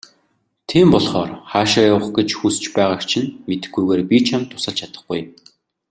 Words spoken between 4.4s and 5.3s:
тусалж чадахгүй.